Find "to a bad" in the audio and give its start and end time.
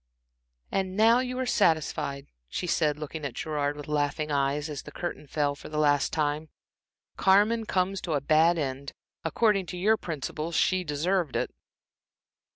8.01-8.57